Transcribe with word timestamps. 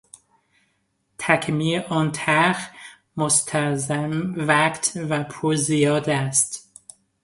تکمیل 1.17 1.81
آن 1.81 2.11
طرح 2.11 2.73
مستلزم 3.17 4.33
وقت 4.47 4.93
و 5.09 5.23
پول 5.23 5.55
زیاد 5.55 6.09
است. 6.09 6.69